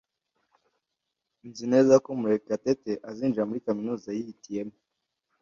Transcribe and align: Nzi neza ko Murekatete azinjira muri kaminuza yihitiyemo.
Nzi 1.47 1.65
neza 1.73 1.93
ko 2.03 2.09
Murekatete 2.19 2.91
azinjira 3.09 3.47
muri 3.49 3.65
kaminuza 3.67 4.07
yihitiyemo. 4.15 4.75